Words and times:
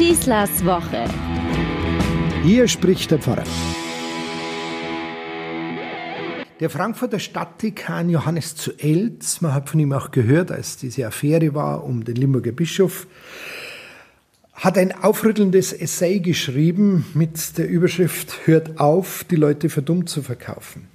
Schießlers 0.00 0.64
Woche. 0.64 1.04
Hier 2.42 2.66
spricht 2.68 3.10
der 3.10 3.18
Pfarrer. 3.18 3.44
Der 6.58 6.70
Frankfurter 6.70 7.18
Stadtdekan 7.18 8.08
Johannes 8.08 8.56
zu 8.56 8.72
Elz, 8.78 9.42
man 9.42 9.52
hat 9.52 9.68
von 9.68 9.78
ihm 9.78 9.92
auch 9.92 10.10
gehört, 10.10 10.52
als 10.52 10.78
diese 10.78 11.06
Affäre 11.06 11.52
war 11.52 11.84
um 11.84 12.02
den 12.02 12.16
Limburger 12.16 12.52
Bischof, 12.52 13.08
hat 14.54 14.78
ein 14.78 14.92
aufrüttelndes 14.92 15.74
Essay 15.74 16.20
geschrieben 16.20 17.04
mit 17.12 17.58
der 17.58 17.68
Überschrift 17.68 18.46
Hört 18.46 18.80
auf, 18.80 19.26
die 19.30 19.36
Leute 19.36 19.68
für 19.68 19.82
dumm 19.82 20.06
zu 20.06 20.22
verkaufen. 20.22 20.88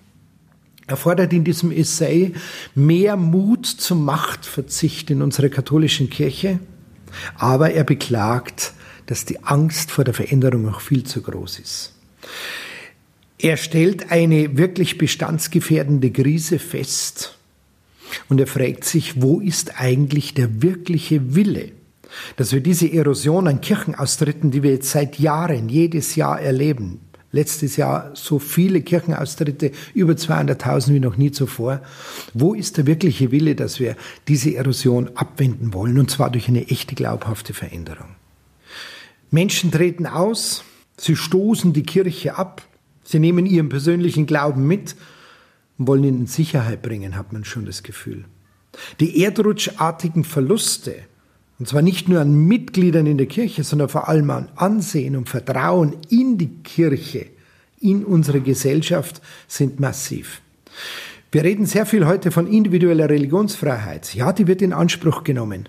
Er 0.87 0.97
fordert 0.97 1.31
in 1.31 1.43
diesem 1.43 1.71
Essay 1.71 2.33
mehr 2.73 3.17
Mut 3.17 3.67
zum 3.67 4.03
Machtverzicht 4.03 5.11
in 5.11 5.21
unserer 5.21 5.49
katholischen 5.49 6.09
Kirche, 6.09 6.57
aber 7.37 7.69
er 7.69 7.83
beklagt, 7.83 8.73
dass 9.05 9.25
die 9.25 9.43
Angst 9.43 9.91
vor 9.91 10.03
der 10.03 10.13
Veränderung 10.13 10.63
noch 10.63 10.81
viel 10.81 11.03
zu 11.03 11.21
groß 11.21 11.59
ist. 11.59 11.93
Er 13.37 13.57
stellt 13.57 14.11
eine 14.11 14.57
wirklich 14.57 14.97
bestandsgefährdende 14.97 16.11
Krise 16.11 16.57
fest 16.57 17.37
und 18.29 18.39
er 18.39 18.47
fragt 18.47 18.85
sich, 18.85 19.21
wo 19.21 19.39
ist 19.39 19.79
eigentlich 19.79 20.33
der 20.33 20.61
wirkliche 20.61 21.35
Wille, 21.35 21.71
dass 22.37 22.53
wir 22.53 22.61
diese 22.61 22.91
Erosion 22.91 23.47
an 23.47 23.61
Kirchenaustritten, 23.61 24.51
die 24.51 24.63
wir 24.63 24.71
jetzt 24.71 24.89
seit 24.89 25.19
Jahren 25.19 25.69
jedes 25.69 26.15
Jahr 26.15 26.39
erleben, 26.39 27.01
letztes 27.31 27.75
Jahr 27.75 28.11
so 28.13 28.39
viele 28.39 28.81
Kirchenaustritte, 28.81 29.71
über 29.93 30.13
200.000 30.13 30.93
wie 30.93 30.99
noch 30.99 31.17
nie 31.17 31.31
zuvor. 31.31 31.81
Wo 32.33 32.53
ist 32.53 32.77
der 32.77 32.87
wirkliche 32.87 33.31
Wille, 33.31 33.55
dass 33.55 33.79
wir 33.79 33.97
diese 34.29 34.55
Erosion 34.55 35.11
abwenden 35.15 35.73
wollen, 35.73 35.99
und 35.99 36.09
zwar 36.09 36.31
durch 36.31 36.47
eine 36.47 36.67
echte 36.69 36.95
glaubhafte 36.95 37.53
Veränderung? 37.53 38.14
Menschen 39.35 39.69
treten 39.69 40.07
aus, 40.07 40.63
sie 40.97 41.17
stoßen 41.17 41.73
die 41.73 41.83
Kirche 41.83 42.37
ab, 42.37 42.63
sie 43.03 43.19
nehmen 43.19 43.45
ihren 43.45 43.67
persönlichen 43.67 44.25
Glauben 44.25 44.65
mit 44.65 44.95
und 45.77 45.87
wollen 45.87 46.05
ihn 46.05 46.19
in 46.21 46.27
Sicherheit 46.27 46.81
bringen, 46.81 47.17
hat 47.17 47.33
man 47.33 47.43
schon 47.43 47.65
das 47.65 47.83
Gefühl. 47.83 48.23
Die 49.01 49.21
erdrutschartigen 49.21 50.23
Verluste, 50.23 50.95
und 51.59 51.67
zwar 51.67 51.81
nicht 51.81 52.07
nur 52.07 52.21
an 52.21 52.33
Mitgliedern 52.33 53.07
in 53.07 53.17
der 53.17 53.27
Kirche, 53.27 53.65
sondern 53.65 53.89
vor 53.89 54.07
allem 54.07 54.29
an 54.29 54.49
Ansehen 54.55 55.17
und 55.17 55.27
Vertrauen 55.27 55.97
in 56.09 56.37
die 56.37 56.63
Kirche, 56.63 57.27
in 57.81 58.05
unsere 58.05 58.39
Gesellschaft, 58.39 59.21
sind 59.49 59.81
massiv. 59.81 60.41
Wir 61.33 61.43
reden 61.43 61.65
sehr 61.65 61.85
viel 61.85 62.05
heute 62.05 62.31
von 62.31 62.47
individueller 62.47 63.09
Religionsfreiheit. 63.09 64.15
Ja, 64.15 64.31
die 64.31 64.47
wird 64.47 64.61
in 64.61 64.71
Anspruch 64.71 65.25
genommen, 65.25 65.67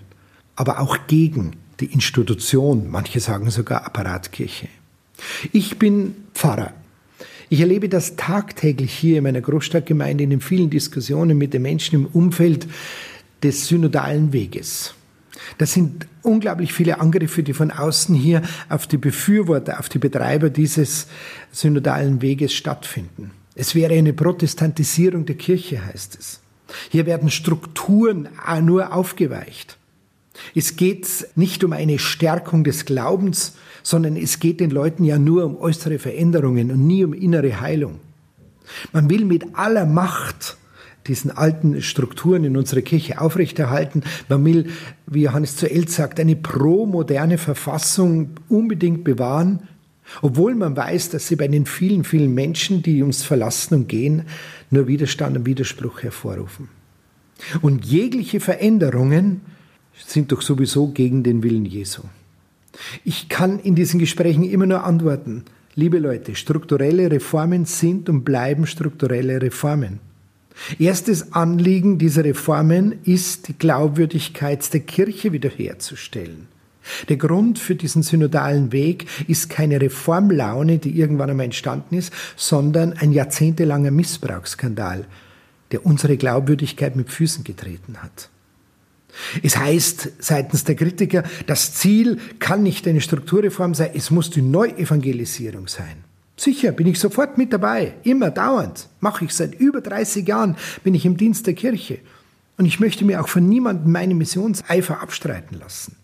aber 0.55 0.79
auch 0.79 0.97
gegen 1.07 1.57
die 1.79 1.85
Institution, 1.85 2.89
manche 2.89 3.19
sagen 3.19 3.49
sogar 3.49 3.85
Apparatkirche. 3.85 4.67
Ich 5.51 5.77
bin 5.79 6.15
Pfarrer. 6.33 6.73
Ich 7.49 7.61
erlebe 7.61 7.87
das 7.87 8.15
tagtäglich 8.15 8.93
hier 8.93 9.19
in 9.19 9.23
meiner 9.23 9.41
Großstadtgemeinde 9.41 10.23
in 10.23 10.31
den 10.31 10.41
vielen 10.41 10.69
Diskussionen 10.69 11.37
mit 11.37 11.53
den 11.53 11.61
Menschen 11.61 11.95
im 11.95 12.05
Umfeld 12.07 12.67
des 13.41 13.67
synodalen 13.67 14.33
Weges. 14.33 14.93
Das 15.57 15.73
sind 15.73 16.07
unglaublich 16.23 16.73
viele 16.73 16.99
Angriffe, 16.99 17.43
die 17.43 17.53
von 17.53 17.71
außen 17.71 18.15
hier 18.15 18.41
auf 18.69 18.85
die 18.87 18.97
Befürworter, 18.97 19.79
auf 19.79 19.87
die 19.87 19.99
Betreiber 19.99 20.49
dieses 20.49 21.07
synodalen 21.51 22.21
Weges 22.21 22.53
stattfinden. 22.53 23.31
Es 23.55 23.73
wäre 23.73 23.93
eine 23.93 24.13
Protestantisierung 24.13 25.25
der 25.25 25.35
Kirche, 25.35 25.85
heißt 25.85 26.17
es. 26.19 26.41
Hier 26.89 27.05
werden 27.05 27.31
Strukturen 27.31 28.27
nur 28.61 28.93
aufgeweicht. 28.93 29.77
Es 30.55 30.75
geht 30.75 31.07
nicht 31.35 31.63
um 31.63 31.73
eine 31.73 31.99
Stärkung 31.99 32.63
des 32.63 32.85
Glaubens, 32.85 33.55
sondern 33.83 34.15
es 34.15 34.39
geht 34.39 34.59
den 34.59 34.69
Leuten 34.69 35.03
ja 35.03 35.17
nur 35.17 35.45
um 35.45 35.57
äußere 35.57 35.99
Veränderungen 35.99 36.71
und 36.71 36.85
nie 36.85 37.03
um 37.03 37.13
innere 37.13 37.61
Heilung. 37.61 37.99
Man 38.91 39.09
will 39.09 39.25
mit 39.25 39.55
aller 39.55 39.85
Macht 39.85 40.57
diesen 41.07 41.31
alten 41.31 41.81
Strukturen 41.81 42.43
in 42.43 42.57
unserer 42.57 42.81
Kirche 42.81 43.21
aufrechterhalten. 43.21 44.03
Man 44.27 44.43
will, 44.45 44.69
wie 45.05 45.23
Johannes 45.23 45.55
zu 45.55 45.69
Elz 45.69 45.95
sagt, 45.95 46.19
eine 46.19 46.35
pro-moderne 46.35 47.37
Verfassung 47.37 48.31
unbedingt 48.49 49.03
bewahren, 49.03 49.67
obwohl 50.21 50.55
man 50.55 50.75
weiß, 50.75 51.09
dass 51.09 51.27
sie 51.27 51.35
bei 51.35 51.47
den 51.47 51.65
vielen, 51.65 52.03
vielen 52.03 52.33
Menschen, 52.33 52.81
die 52.81 53.03
uns 53.03 53.23
verlassen 53.23 53.75
und 53.75 53.89
gehen, 53.89 54.23
nur 54.69 54.87
Widerstand 54.87 55.37
und 55.37 55.45
Widerspruch 55.45 56.03
hervorrufen. 56.03 56.69
Und 57.61 57.85
jegliche 57.85 58.39
Veränderungen 58.39 59.41
sind 60.05 60.31
doch 60.31 60.41
sowieso 60.41 60.87
gegen 60.87 61.23
den 61.23 61.43
Willen 61.43 61.65
Jesu. 61.65 62.03
Ich 63.03 63.29
kann 63.29 63.59
in 63.59 63.75
diesen 63.75 63.99
Gesprächen 63.99 64.43
immer 64.43 64.65
nur 64.65 64.83
antworten, 64.83 65.45
liebe 65.75 65.99
Leute, 65.99 66.35
strukturelle 66.35 67.11
Reformen 67.11 67.65
sind 67.65 68.09
und 68.09 68.23
bleiben 68.23 68.67
strukturelle 68.67 69.41
Reformen. 69.41 69.99
Erstes 70.79 71.33
Anliegen 71.33 71.97
dieser 71.97 72.23
Reformen 72.23 72.95
ist, 73.03 73.47
die 73.47 73.57
Glaubwürdigkeit 73.57 74.73
der 74.73 74.79
Kirche 74.81 75.31
wiederherzustellen. 75.31 76.47
Der 77.09 77.17
Grund 77.17 77.59
für 77.59 77.75
diesen 77.75 78.01
synodalen 78.01 78.71
Weg 78.71 79.07
ist 79.27 79.49
keine 79.49 79.81
Reformlaune, 79.81 80.77
die 80.77 80.97
irgendwann 80.97 81.29
einmal 81.29 81.45
entstanden 81.45 81.95
ist, 81.95 82.13
sondern 82.35 82.93
ein 82.93 83.11
jahrzehntelanger 83.11 83.91
Missbrauchsskandal, 83.91 85.05
der 85.71 85.85
unsere 85.85 86.17
Glaubwürdigkeit 86.17 86.95
mit 86.95 87.09
Füßen 87.09 87.43
getreten 87.43 87.97
hat. 88.01 88.29
Es 89.41 89.57
heißt 89.57 90.09
seitens 90.19 90.63
der 90.63 90.75
Kritiker, 90.75 91.23
das 91.47 91.73
Ziel 91.73 92.19
kann 92.39 92.63
nicht 92.63 92.87
eine 92.87 93.01
Strukturreform 93.01 93.73
sein, 93.73 93.91
es 93.93 94.11
muss 94.11 94.29
die 94.29 94.41
Neuevangelisierung 94.41 95.67
sein. 95.67 96.03
Sicher, 96.35 96.71
bin 96.71 96.85
ich 96.87 96.99
sofort 96.99 97.37
mit 97.37 97.51
dabei, 97.51 97.95
immer 98.03 98.29
dauernd. 98.29 98.89
Mache 98.99 99.25
ich 99.25 99.33
seit 99.33 99.55
über 99.55 99.81
30 99.81 100.27
Jahren, 100.27 100.55
bin 100.83 100.93
ich 100.93 101.05
im 101.05 101.17
Dienst 101.17 101.47
der 101.47 101.55
Kirche. 101.55 101.99
Und 102.57 102.65
ich 102.65 102.79
möchte 102.79 103.05
mir 103.05 103.21
auch 103.21 103.27
von 103.27 103.47
niemandem 103.47 103.91
meinen 103.91 104.17
Missionseifer 104.17 105.01
abstreiten 105.01 105.57
lassen. 105.57 105.95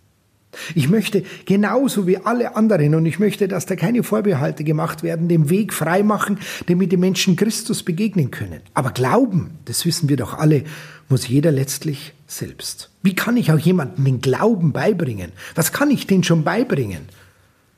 Ich 0.76 0.90
möchte 0.90 1.24
genauso 1.46 2.08
wie 2.08 2.18
alle 2.18 2.56
anderen 2.56 2.96
und 2.96 3.06
ich 3.06 3.20
möchte, 3.20 3.48
dass 3.48 3.66
da 3.66 3.76
keine 3.76 4.04
Vorbehalte 4.04 4.64
gemacht 4.64 5.04
werden, 5.04 5.28
den 5.28 5.50
Weg 5.50 5.74
frei 5.74 6.04
machen, 6.04 6.40
damit 6.68 6.92
die 6.92 6.98
Menschen 6.98 7.36
Christus 7.36 7.84
begegnen 7.84 8.32
können. 8.32 8.62
Aber 8.74 8.92
Glauben, 8.92 9.58
das 9.66 9.86
wissen 9.86 10.10
wir 10.10 10.18
doch 10.18 10.36
alle, 10.36 10.64
muss 11.10 11.28
jeder 11.28 11.52
letztlich 11.52 12.14
selbst. 12.28 12.90
Wie 13.02 13.16
kann 13.16 13.38
ich 13.38 13.52
auch 13.52 13.60
jemandem 13.60 14.06
den 14.06 14.22
Glauben 14.22 14.74
beibringen? 14.74 15.32
Was 15.56 15.72
kann 15.72 15.92
ich 15.92 16.08
denen 16.08 16.24
schon 16.24 16.44
beibringen? 16.44 17.10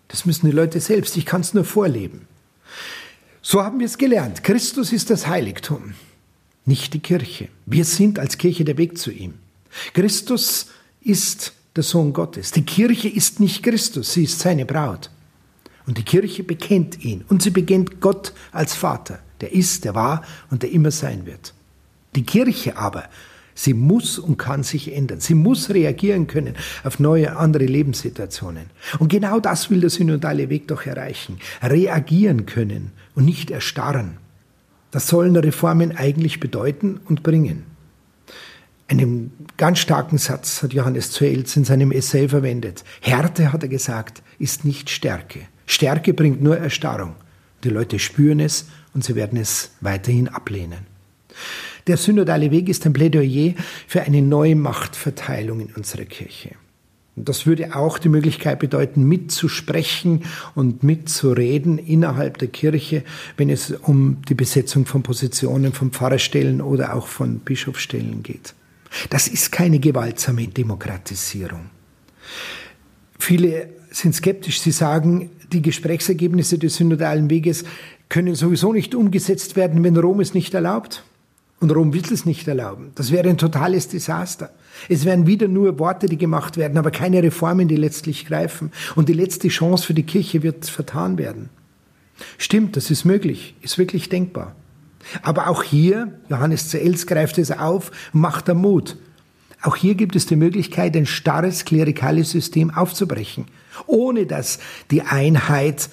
Das 0.07 0.25
müssen 0.25 0.45
die 0.45 0.55
Leute 0.55 0.79
selbst. 0.79 1.17
Ich 1.17 1.25
kann 1.25 1.41
es 1.41 1.53
nur 1.53 1.65
vorleben. 1.65 2.27
So 3.41 3.63
haben 3.63 3.79
wir 3.79 3.85
es 3.85 3.97
gelernt. 3.97 4.43
Christus 4.43 4.91
ist 4.91 5.09
das 5.09 5.27
Heiligtum, 5.27 5.93
nicht 6.65 6.93
die 6.93 6.99
Kirche. 6.99 7.49
Wir 7.65 7.85
sind 7.85 8.19
als 8.19 8.37
Kirche 8.37 8.65
der 8.65 8.77
Weg 8.77 8.97
zu 8.97 9.11
ihm. 9.11 9.35
Christus 9.93 10.67
ist 11.01 11.53
der 11.75 11.83
Sohn 11.83 12.13
Gottes. 12.13 12.51
Die 12.51 12.65
Kirche 12.65 13.09
ist 13.09 13.39
nicht 13.39 13.63
Christus, 13.63 14.13
sie 14.13 14.23
ist 14.23 14.39
seine 14.39 14.65
Braut. 14.65 15.09
Und 15.85 15.97
die 15.97 16.03
Kirche 16.03 16.43
bekennt 16.43 17.03
ihn 17.03 17.23
und 17.29 17.41
sie 17.41 17.51
bekennt 17.51 18.01
Gott 18.01 18.33
als 18.51 18.73
Vater, 18.73 19.19
der 19.41 19.53
ist, 19.53 19.85
der 19.85 19.93
war 19.93 20.23
und 20.49 20.63
der 20.63 20.71
immer 20.71 20.91
sein 20.91 21.25
wird. 21.25 21.53
Die 22.15 22.23
Kirche 22.23 22.77
aber 22.77 23.03
Sie 23.57 23.73
muss 23.73 24.19
und 24.19 24.37
kann 24.37 24.63
sich 24.63 24.93
ändern. 24.93 25.21
Sie 25.21 25.33
muss 25.33 25.69
reagieren 25.69 26.27
können 26.27 26.55
auf 26.83 26.99
neue, 26.99 27.37
andere 27.37 27.63
Lebenssituationen. 27.63 28.65
Und 28.99 29.07
genau 29.07 29.39
das 29.39 29.71
will 29.71 29.79
der 29.79 29.89
synodale 29.89 30.49
Weg 30.49 30.67
doch 30.67 30.85
erreichen. 30.85 31.39
Reagieren 31.63 32.45
können 32.45 32.91
und 33.15 33.23
nicht 33.23 33.51
erstarren. 33.51 34.17
Das 34.91 35.07
sollen 35.07 35.37
Reformen 35.37 35.95
eigentlich 35.95 36.41
bedeuten 36.41 36.99
und 37.05 37.23
bringen. 37.23 37.63
Einen 38.87 39.31
ganz 39.57 39.79
starken 39.79 40.19
Satz 40.19 40.61
hat 40.61 40.73
Johannes 40.73 41.11
Zuels 41.11 41.57
in 41.57 41.65
seinem 41.65 41.91
Essay 41.91 42.29
verwendet. 42.29 42.83
Härte, 43.01 43.51
hat 43.51 43.63
er 43.63 43.69
gesagt, 43.69 44.21
ist 44.37 44.63
nicht 44.63 44.91
Stärke. 44.91 45.39
Stärke 45.65 46.13
bringt 46.13 46.43
nur 46.43 46.57
Erstarrung. 46.57 47.15
Die 47.63 47.69
Leute 47.69 47.97
spüren 47.97 48.39
es 48.39 48.67
und 48.93 49.03
sie 49.03 49.15
werden 49.15 49.39
es 49.39 49.71
weiterhin 49.81 50.27
ablehnen. 50.27 50.85
Der 51.87 51.97
synodale 51.97 52.51
Weg 52.51 52.69
ist 52.69 52.85
ein 52.85 52.93
Plädoyer 52.93 53.53
für 53.87 54.03
eine 54.03 54.21
neue 54.21 54.55
Machtverteilung 54.55 55.61
in 55.61 55.73
unserer 55.73 56.05
Kirche. 56.05 56.51
Und 57.15 57.29
das 57.29 57.47
würde 57.47 57.75
auch 57.75 57.97
die 57.97 58.09
Möglichkeit 58.09 58.59
bedeuten, 58.59 59.03
mitzusprechen 59.03 60.25
und 60.53 60.83
mitzureden 60.83 61.79
innerhalb 61.79 62.37
der 62.37 62.49
Kirche, 62.49 63.03
wenn 63.37 63.49
es 63.49 63.71
um 63.71 64.21
die 64.27 64.33
Besetzung 64.35 64.85
von 64.85 65.01
Positionen 65.01 65.73
von 65.73 65.91
Pfarrerstellen 65.91 66.61
oder 66.61 66.93
auch 66.93 67.07
von 67.07 67.39
Bischofsstellen 67.39 68.21
geht. 68.21 68.53
Das 69.09 69.27
ist 69.27 69.51
keine 69.51 69.79
gewaltsame 69.79 70.47
Demokratisierung. 70.47 71.69
Viele 73.19 73.69
sind 73.91 74.15
skeptisch. 74.15 74.61
Sie 74.61 74.71
sagen, 74.71 75.29
die 75.51 75.61
Gesprächsergebnisse 75.61 76.57
des 76.57 76.75
synodalen 76.75 77.29
Weges 77.29 77.63
können 78.09 78.35
sowieso 78.35 78.73
nicht 78.73 78.93
umgesetzt 78.95 79.55
werden, 79.55 79.83
wenn 79.83 79.97
Rom 79.97 80.19
es 80.19 80.33
nicht 80.33 80.53
erlaubt. 80.53 81.03
Und 81.59 81.73
Rom 81.73 81.93
will 81.93 82.03
es 82.11 82.25
nicht 82.25 82.47
erlauben. 82.47 82.91
Das 82.95 83.11
wäre 83.11 83.29
ein 83.29 83.37
totales 83.37 83.87
Desaster. 83.87 84.51
Es 84.89 85.05
wären 85.05 85.25
wieder 85.25 85.47
nur 85.47 85.79
Worte, 85.79 86.07
die 86.07 86.17
gemacht 86.17 86.57
werden, 86.57 86.77
aber 86.77 86.91
keine 86.91 87.23
Reformen, 87.23 87.67
die 87.67 87.77
letztlich 87.77 88.25
greifen. 88.25 88.71
Und 88.95 89.07
die 89.07 89.13
letzte 89.13 89.47
Chance 89.47 89.85
für 89.85 89.93
die 89.93 90.03
Kirche 90.03 90.43
wird 90.43 90.65
vertan 90.65 91.17
werden. 91.17 91.49
Stimmt, 92.37 92.75
das 92.75 92.91
ist 92.91 93.05
möglich, 93.05 93.55
ist 93.61 93.77
wirklich 93.77 94.09
denkbar. 94.09 94.55
Aber 95.21 95.47
auch 95.47 95.63
hier, 95.63 96.19
Johannes 96.29 96.69
zu 96.69 96.79
Els 96.79 97.07
greift 97.07 97.37
es 97.37 97.51
auf 97.51 97.91
macht 98.13 98.47
da 98.47 98.53
Mut. 98.53 98.97
Auch 99.61 99.75
hier 99.75 99.95
gibt 99.95 100.15
es 100.15 100.25
die 100.25 100.35
Möglichkeit, 100.35 100.95
ein 100.95 101.05
starres 101.05 101.65
klerikales 101.65 102.31
System 102.31 102.71
aufzubrechen, 102.71 103.45
ohne 103.87 104.25
dass 104.25 104.59
die 104.91 105.01
Einheit 105.01 105.89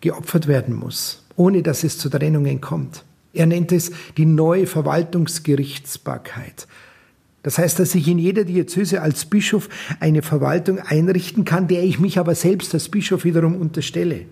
geopfert 0.00 0.48
werden 0.48 0.74
muss, 0.74 1.24
ohne 1.36 1.62
dass 1.62 1.84
es 1.84 1.98
zu 1.98 2.08
Trennungen 2.08 2.60
kommt. 2.60 3.04
Er 3.32 3.46
nennt 3.46 3.72
es 3.72 3.92
die 4.16 4.26
neue 4.26 4.66
Verwaltungsgerichtsbarkeit. 4.66 6.66
Das 7.42 7.58
heißt, 7.58 7.78
dass 7.78 7.94
ich 7.94 8.06
in 8.06 8.18
jeder 8.18 8.44
Diözese 8.44 9.02
als 9.02 9.24
Bischof 9.24 9.68
eine 10.00 10.22
Verwaltung 10.22 10.78
einrichten 10.78 11.44
kann, 11.44 11.66
der 11.66 11.82
ich 11.82 11.98
mich 11.98 12.18
aber 12.18 12.34
selbst 12.34 12.72
als 12.74 12.88
Bischof 12.88 13.24
wiederum 13.24 13.56
unterstelle. 13.56 14.26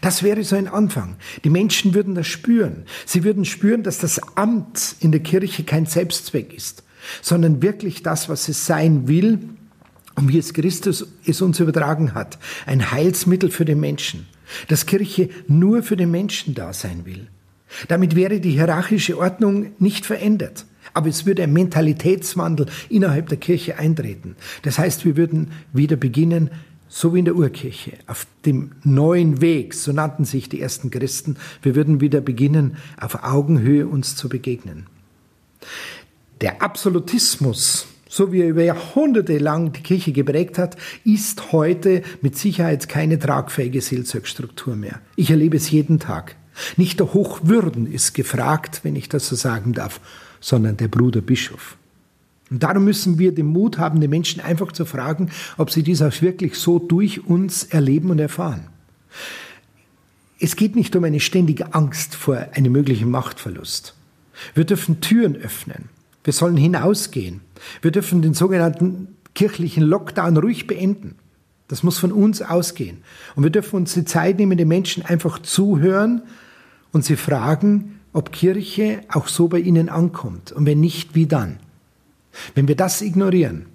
Das 0.00 0.22
wäre 0.22 0.44
so 0.44 0.56
ein 0.56 0.68
Anfang. 0.68 1.16
Die 1.44 1.50
Menschen 1.50 1.94
würden 1.94 2.14
das 2.14 2.26
spüren. 2.26 2.84
Sie 3.06 3.24
würden 3.24 3.44
spüren, 3.44 3.82
dass 3.82 3.98
das 3.98 4.20
Amt 4.36 4.96
in 5.00 5.12
der 5.12 5.20
Kirche 5.20 5.64
kein 5.64 5.86
Selbstzweck 5.86 6.54
ist, 6.54 6.82
sondern 7.22 7.62
wirklich 7.62 8.02
das, 8.02 8.28
was 8.28 8.48
es 8.48 8.66
sein 8.66 9.08
will 9.08 9.38
und 10.16 10.28
wie 10.28 10.38
es 10.38 10.52
Christus 10.52 11.06
es 11.24 11.40
uns 11.40 11.60
übertragen 11.60 12.14
hat. 12.14 12.38
Ein 12.66 12.90
Heilsmittel 12.90 13.50
für 13.50 13.64
den 13.64 13.80
Menschen. 13.80 14.26
Dass 14.68 14.86
Kirche 14.86 15.30
nur 15.46 15.82
für 15.82 15.96
den 15.96 16.10
Menschen 16.10 16.54
da 16.54 16.72
sein 16.72 17.04
will. 17.04 17.28
Damit 17.88 18.16
wäre 18.16 18.40
die 18.40 18.50
hierarchische 18.50 19.16
Ordnung 19.16 19.72
nicht 19.78 20.04
verändert. 20.06 20.66
Aber 20.92 21.08
es 21.08 21.24
würde 21.24 21.44
ein 21.44 21.52
Mentalitätswandel 21.52 22.66
innerhalb 22.88 23.28
der 23.28 23.38
Kirche 23.38 23.78
eintreten. 23.78 24.34
Das 24.62 24.78
heißt, 24.78 25.04
wir 25.04 25.16
würden 25.16 25.52
wieder 25.72 25.96
beginnen, 25.96 26.50
so 26.92 27.14
wie 27.14 27.20
in 27.20 27.24
der 27.24 27.36
Urkirche, 27.36 27.92
auf 28.08 28.26
dem 28.44 28.72
neuen 28.82 29.40
Weg, 29.40 29.74
so 29.74 29.92
nannten 29.92 30.24
sich 30.24 30.48
die 30.48 30.60
ersten 30.60 30.90
Christen, 30.90 31.36
wir 31.62 31.76
würden 31.76 32.00
wieder 32.00 32.20
beginnen, 32.20 32.76
auf 33.00 33.22
Augenhöhe 33.22 33.86
uns 33.86 34.16
zu 34.16 34.28
begegnen. 34.28 34.88
Der 36.40 36.62
Absolutismus, 36.62 37.86
so 38.08 38.32
wie 38.32 38.40
er 38.40 38.48
über 38.48 38.64
Jahrhunderte 38.64 39.38
lang 39.38 39.72
die 39.72 39.84
Kirche 39.84 40.10
geprägt 40.10 40.58
hat, 40.58 40.76
ist 41.04 41.52
heute 41.52 42.02
mit 42.22 42.36
Sicherheit 42.36 42.88
keine 42.88 43.20
tragfähige 43.20 43.80
Seelsorgstruktur 43.80 44.74
mehr. 44.74 45.00
Ich 45.14 45.30
erlebe 45.30 45.58
es 45.58 45.70
jeden 45.70 46.00
Tag. 46.00 46.34
Nicht 46.76 46.98
der 46.98 47.14
Hochwürden 47.14 47.86
ist 47.86 48.14
gefragt, 48.14 48.80
wenn 48.82 48.96
ich 48.96 49.08
das 49.08 49.28
so 49.28 49.36
sagen 49.36 49.74
darf, 49.74 50.00
sondern 50.40 50.76
der 50.76 50.88
Bruder 50.88 51.20
Bischof. 51.20 51.76
Und 52.50 52.62
darum 52.62 52.84
müssen 52.84 53.18
wir 53.18 53.32
den 53.32 53.46
Mut 53.46 53.78
haben, 53.78 54.00
den 54.00 54.10
Menschen 54.10 54.40
einfach 54.40 54.72
zu 54.72 54.84
fragen, 54.84 55.30
ob 55.56 55.70
sie 55.70 55.82
dies 55.82 56.02
auch 56.02 56.20
wirklich 56.20 56.56
so 56.56 56.78
durch 56.78 57.24
uns 57.26 57.64
erleben 57.64 58.10
und 58.10 58.18
erfahren. 58.18 58.66
Es 60.40 60.56
geht 60.56 60.74
nicht 60.74 60.96
um 60.96 61.04
eine 61.04 61.20
ständige 61.20 61.74
Angst 61.74 62.14
vor 62.14 62.36
einem 62.52 62.72
möglichen 62.72 63.10
Machtverlust. 63.10 63.94
Wir 64.54 64.64
dürfen 64.64 65.00
Türen 65.00 65.36
öffnen. 65.36 65.90
Wir 66.24 66.32
sollen 66.32 66.56
hinausgehen. 66.56 67.40
Wir 67.82 67.90
dürfen 67.90 68.22
den 68.22 68.34
sogenannten 68.34 69.08
kirchlichen 69.34 69.84
Lockdown 69.84 70.36
ruhig 70.36 70.66
beenden. 70.66 71.16
Das 71.68 71.82
muss 71.82 71.98
von 71.98 72.10
uns 72.10 72.42
ausgehen. 72.42 72.98
Und 73.36 73.44
wir 73.44 73.50
dürfen 73.50 73.76
uns 73.76 73.94
die 73.94 74.04
Zeit 74.04 74.38
nehmen, 74.38 74.58
den 74.58 74.66
Menschen 74.66 75.04
einfach 75.04 75.38
zuhören 75.38 76.22
und 76.90 77.04
sie 77.04 77.16
fragen, 77.16 78.00
ob 78.12 78.32
Kirche 78.32 79.02
auch 79.08 79.28
so 79.28 79.46
bei 79.46 79.60
ihnen 79.60 79.88
ankommt. 79.88 80.50
Und 80.50 80.66
wenn 80.66 80.80
nicht, 80.80 81.14
wie 81.14 81.26
dann? 81.26 81.58
Wenn 82.54 82.68
wir 82.68 82.76
das 82.76 83.02
ignorieren, 83.02 83.66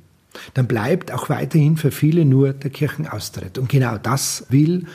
dann 0.53 0.67
bleibt 0.67 1.11
auch 1.11 1.29
weiterhin 1.29 1.77
für 1.77 1.91
viele 1.91 2.25
nur 2.25 2.53
der 2.53 2.69
Kirchenaustritt. 2.69 3.57
Und 3.57 3.69
genau 3.69 3.97
das 3.97 4.45
will 4.49 4.85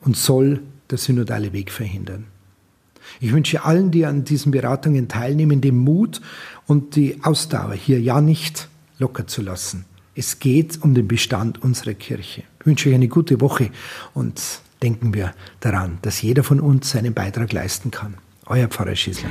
und 0.00 0.16
soll 0.16 0.60
der 0.90 0.98
synodale 0.98 1.52
Weg 1.52 1.70
verhindern. 1.70 2.26
Ich 3.20 3.32
wünsche 3.32 3.64
allen, 3.64 3.90
die 3.90 4.06
an 4.06 4.24
diesen 4.24 4.52
Beratungen 4.52 5.08
teilnehmen, 5.08 5.60
den 5.60 5.76
Mut 5.76 6.20
und 6.66 6.96
die 6.96 7.18
Ausdauer, 7.22 7.74
hier 7.74 8.00
ja 8.00 8.20
nicht 8.20 8.68
locker 8.98 9.26
zu 9.26 9.42
lassen. 9.42 9.84
Es 10.14 10.38
geht 10.38 10.82
um 10.82 10.94
den 10.94 11.08
Bestand 11.08 11.62
unserer 11.62 11.94
Kirche. 11.94 12.42
Ich 12.60 12.66
wünsche 12.66 12.88
euch 12.90 12.94
eine 12.94 13.08
gute 13.08 13.40
Woche 13.40 13.70
und 14.14 14.40
denken 14.82 15.14
wir 15.14 15.34
daran, 15.60 15.98
dass 16.02 16.22
jeder 16.22 16.44
von 16.44 16.60
uns 16.60 16.90
seinen 16.90 17.14
Beitrag 17.14 17.52
leisten 17.52 17.90
kann. 17.90 18.14
Euer 18.46 18.68
Pfarrer 18.68 18.94
Schießler. 18.94 19.30